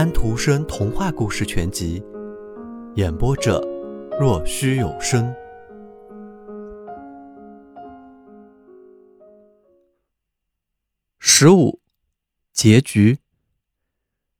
[0.00, 2.02] 安徒生童话故事全集，
[2.94, 3.60] 演播者：
[4.18, 5.30] 若虚有声。
[11.18, 11.82] 十五，
[12.54, 13.18] 结局。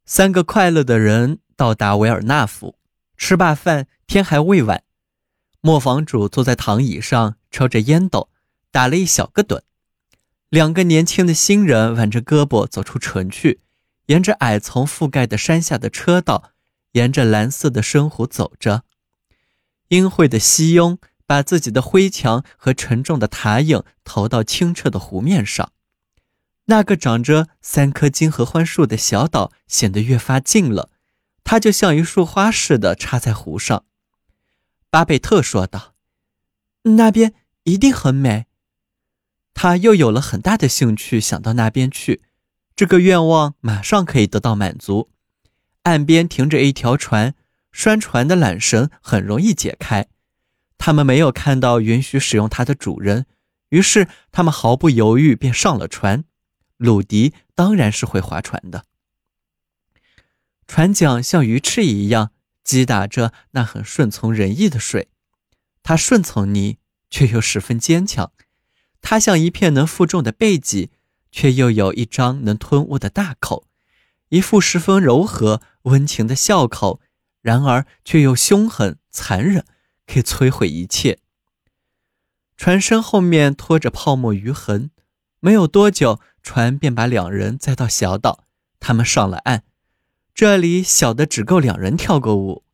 [0.06, 2.76] 三个快乐的人到达维尔纳夫，
[3.18, 4.82] 吃罢饭，天还未晚。
[5.60, 8.30] 磨坊主坐在躺椅上抽着烟斗，
[8.70, 9.60] 打了一小个盹。
[10.48, 13.60] 两个年轻的新人挽着胳膊走出城去。
[14.10, 16.50] 沿着矮丛覆盖的山下的车道，
[16.92, 18.82] 沿着蓝色的深湖走着。
[19.88, 25.70] 阴晦的西雍把自己的灰墙和沉重的塔影投到清澈的湖面上。
[26.64, 30.90] 那个长着三棵金合欢树的小岛显得越发近了，
[31.44, 33.84] 它就像一束花似的插在湖上。
[34.90, 35.94] 巴贝特说道
[36.96, 38.46] ：“那边一定很美。”
[39.54, 42.22] 他又有了很大的兴趣，想到那边去。
[42.80, 45.10] 这个愿望马上可以得到满足。
[45.82, 47.34] 岸边停着一条船，
[47.70, 50.08] 拴船的缆绳很容易解开。
[50.78, 53.26] 他们没有看到允许使用它的主人，
[53.68, 56.24] 于是他们毫不犹豫便上了船。
[56.78, 58.86] 鲁迪当然是会划船的。
[60.66, 62.30] 船桨像鱼翅一样
[62.64, 65.08] 击打着那很顺从人意的水，
[65.82, 66.78] 它顺从你，
[67.10, 68.32] 却又十分坚强。
[69.02, 70.90] 它像一片能负重的背脊。
[71.30, 73.66] 却又有一张能吞物的大口，
[74.30, 77.00] 一副十分柔和温情的笑口，
[77.40, 79.64] 然而却又凶狠残忍，
[80.06, 81.18] 可以摧毁一切。
[82.56, 84.90] 船身后面拖着泡沫余痕，
[85.40, 88.44] 没有多久，船便把两人载到小岛。
[88.78, 89.62] 他们上了岸，
[90.34, 92.64] 这里小的只够两人跳个舞。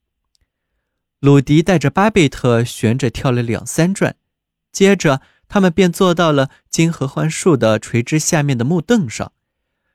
[1.20, 4.16] 鲁迪带着巴贝特悬着跳了两三转，
[4.72, 5.22] 接着。
[5.48, 9.32] 他们便坐到了金合欢树的垂枝下面的木凳上，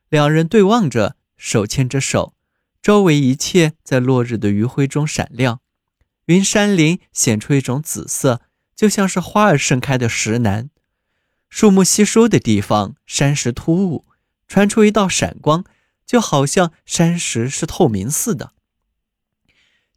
[0.09, 2.33] 两人对望着，手牵着手，
[2.81, 5.59] 周围一切在落日的余晖中闪亮，
[6.25, 8.41] 云山林显出一种紫色，
[8.75, 10.69] 就像是花儿盛开的石楠。
[11.49, 14.05] 树木稀疏的地方，山石突兀，
[14.47, 15.65] 传出一道闪光，
[16.05, 18.53] 就好像山石是透明似的。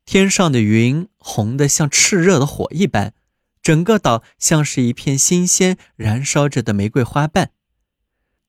[0.05, 3.15] 天上的云红得像炽热的火一般。
[3.65, 7.51] 整个岛像是一片新鲜燃烧着的玫瑰花瓣，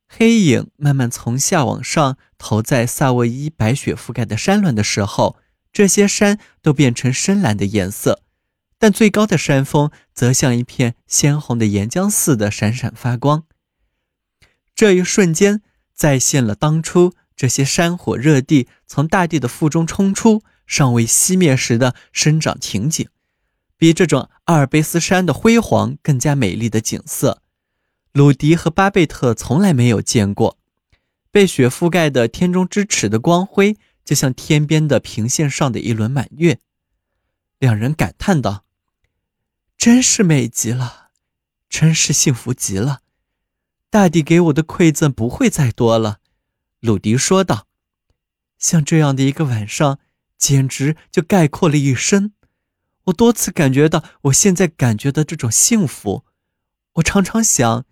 [0.09, 5.37] 黑影慢慢从下往上投在萨沃伊白雪覆盖的山峦的时候，
[5.71, 8.23] 这些山都变成深蓝的颜色，
[8.77, 13.45] 但最高的山峰则像一片鲜红的岩浆似的闪闪发光。
[14.75, 15.61] 这一瞬间
[15.93, 23.07] 再现了当初这些山火热地从大地的腹中冲出、尚未熄灭时的生长情景。
[23.77, 27.41] 比这种阿尔卑斯山的辉煌更加美丽的景色，
[28.13, 30.57] 鲁迪和巴贝特从来没有见过。
[31.31, 33.75] 被雪覆盖的天中之尺的光辉，
[34.05, 36.59] 就像天边的平线上的一轮满月。
[37.59, 38.63] 两人感叹道
[39.77, 41.09] ：“真是美极了，
[41.69, 43.01] 真是幸福极了。
[43.89, 46.19] 大地给我的馈赠不会再多了。”
[46.79, 47.67] 鲁迪说道
[48.57, 49.99] ：“像这样的一个晚上，
[50.37, 52.31] 简直就概括了一生。”
[53.05, 56.25] 我多次感觉到我现在感觉的这种幸福，
[56.93, 57.85] 我常常想，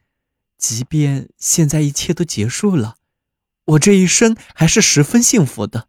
[0.58, 2.98] 即便现在一切都结束了，
[3.66, 5.88] 我这一生还是十分幸福的。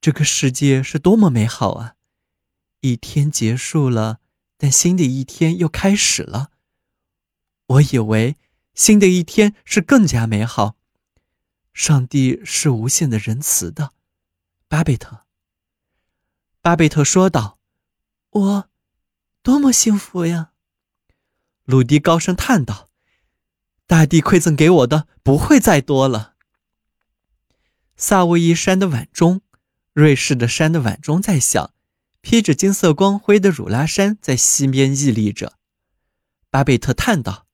[0.00, 1.94] 这个世界是多么美好啊！
[2.82, 4.20] 一天结束了，
[4.56, 6.50] 但新的一天又开始了。
[7.66, 8.36] 我以为
[8.74, 10.76] 新的一天是更加美好。
[11.74, 13.92] 上帝是无限的仁慈的，
[14.68, 15.24] 巴贝特。
[16.62, 17.57] 巴贝特说道。
[18.30, 18.68] 我，
[19.42, 20.52] 多么幸福呀！
[21.64, 22.90] 鲁迪高声叹道
[23.86, 26.34] ：“大地馈赠给我的不会再多了。”
[27.96, 29.40] 萨沃伊山的晚钟，
[29.94, 31.72] 瑞士的山的晚钟在响，
[32.20, 35.58] 披着金色光辉的汝拉山在西边屹立着。
[36.50, 37.46] 巴贝特叹道：“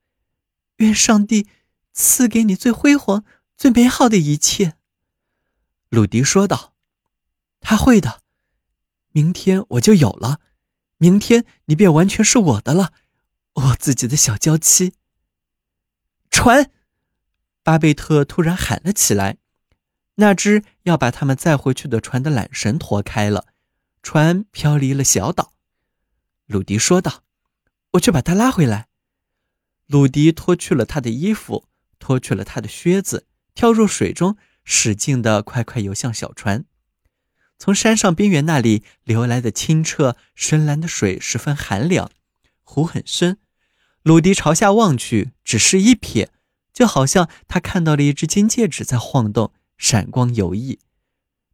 [0.79, 1.47] 愿上帝
[1.93, 3.25] 赐给你最辉煌、
[3.57, 4.75] 最美好的一切。”
[5.89, 6.75] 鲁迪说道
[7.61, 8.23] ：“他会的，
[9.13, 10.41] 明天我就有了。”
[10.99, 12.93] 明天你便完全是我的了，
[13.55, 14.95] 我自己的小娇妻。
[16.31, 16.71] 船，
[17.63, 19.39] 巴贝特突然喊了起来。
[20.17, 23.47] 那只要把他们载回去的船的缆绳脱开了，
[24.03, 25.55] 船飘离了小岛。
[26.47, 27.25] 鲁迪说道
[27.93, 28.87] ：“我去把它拉回来。”
[29.87, 31.69] 鲁迪脱去了他的衣服，
[31.99, 36.65] 脱去了他的靴子，跳入水中，使劲的快快游向小船。
[37.59, 42.11] 从山上边缘那里流来的清澈深蓝的水十分寒凉，
[42.63, 43.39] 湖很深。
[44.03, 46.29] 鲁迪朝下望去，只是一瞥，
[46.73, 50.79] 就好像他看到了一只金戒指在晃动，闪光游弋。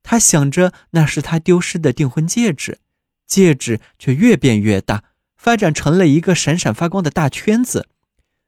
[0.03, 2.79] 他想着那是他丢失的订婚戒指，
[3.27, 5.05] 戒指却越变越大，
[5.37, 7.89] 发展成了一个闪闪发光的大圈子，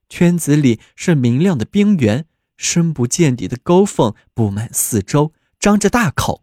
[0.08, 2.26] 圈子里是明亮的冰原，
[2.56, 6.42] 深不见底的沟缝布满四周，张着大口，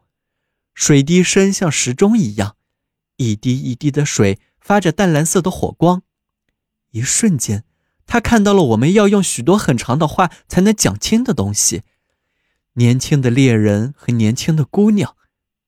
[0.80, 2.56] 水滴声像时钟一样，
[3.18, 6.04] 一滴一滴的水发着淡蓝色的火光。
[6.92, 7.66] 一瞬间，
[8.06, 11.82] 他看到了我们要用许多很长的话才能讲清的东西。
[12.76, 15.18] 年轻的猎人和年轻的姑娘，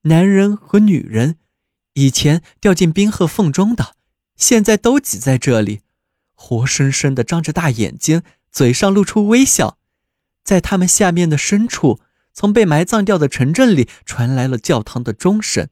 [0.03, 1.35] 男人和女人，
[1.95, 3.97] 以前掉进冰河缝中的，
[4.37, 5.81] 现在都挤在这里，
[6.33, 9.77] 活生生的张着大眼睛，嘴上露出微笑。
[10.45, 11.99] 在他们下面的深处，
[12.33, 15.69] 从被埋葬掉的城镇里传来了教堂的钟声。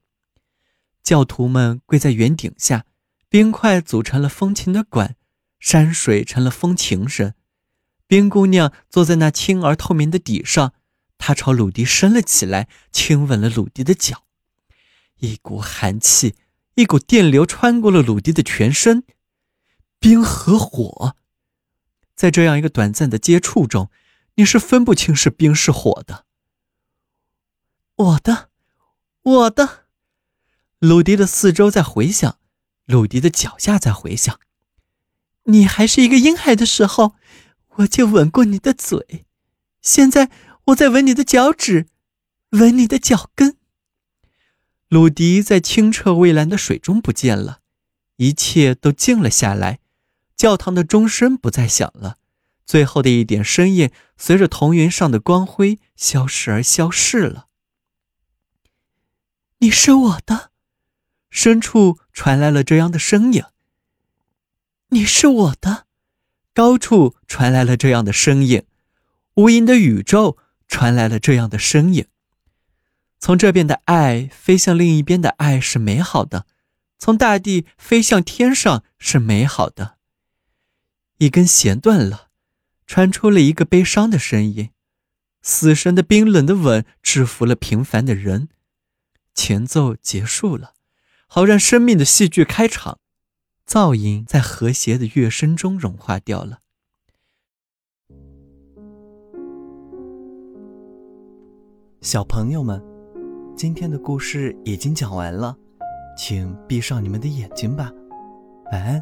[1.02, 2.86] 教徒们跪在圆顶下，
[3.30, 5.16] 冰块组成了风琴的管，
[5.60, 7.34] 山水成了风琴声。
[8.08, 10.74] 冰姑娘坐在那轻而透明的底上。
[11.22, 14.24] 他朝鲁迪伸了起来，亲吻了鲁迪的脚，
[15.18, 16.36] 一股寒气，
[16.76, 19.04] 一股电流穿过了鲁迪的全身。
[20.00, 21.18] 冰和火，
[22.16, 23.92] 在这样一个短暂的接触中，
[24.36, 26.26] 你是分不清是冰是火的。
[28.00, 28.48] 我的，
[29.24, 29.84] 我的，
[30.80, 32.38] 鲁迪的四周在回响，
[32.86, 34.40] 鲁迪的脚下在回响。
[35.44, 37.16] 你还是一个婴孩的时候，
[37.75, 39.25] 我就吻过你的嘴，
[39.81, 40.31] 现在。
[40.66, 41.88] 我在吻你的脚趾，
[42.51, 43.57] 吻你的脚跟。
[44.88, 47.62] 鲁迪在清澈蔚蓝的水中不见了，
[48.18, 49.80] 一切都静了下来。
[50.36, 52.18] 教堂的钟声不再响了，
[52.68, 57.48] 最后的一点声音随着铜云上的光辉消失而消逝了。
[59.62, 60.52] 你是我的，
[61.30, 63.44] 深处传来了这样的声音。
[64.88, 65.86] 你是我的，
[66.54, 68.64] 高处传来了这样的声音，
[69.36, 70.38] 无垠的宇宙。
[70.70, 72.06] 传来了这样的声音：
[73.20, 76.46] 从这边的爱飞向另一边的爱是美好的，
[77.00, 79.98] 从大地飞向天上是美好的。
[81.18, 82.28] 一根弦断了，
[82.86, 84.70] 传出了一个悲伤的声音。
[85.42, 88.50] 死神的冰冷的吻制服了平凡的人。
[89.40, 90.74] 前奏结束了，
[91.26, 93.00] 好让生命的戏剧开场。
[93.66, 96.60] 噪音在和谐的乐声中融化掉了。
[102.02, 102.84] 小朋友们，
[103.56, 105.58] 今天的故事已经讲完了，
[106.18, 107.90] 请闭上你们的眼睛吧，
[108.74, 109.02] 晚安。